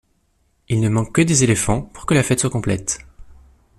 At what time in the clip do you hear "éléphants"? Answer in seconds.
1.43-1.83